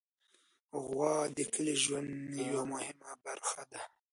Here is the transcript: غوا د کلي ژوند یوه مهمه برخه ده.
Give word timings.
غوا 0.83 1.13
د 1.35 1.39
کلي 1.53 1.75
ژوند 1.83 2.11
یوه 2.51 2.63
مهمه 2.71 3.11
برخه 3.25 3.61
ده. 3.71 3.81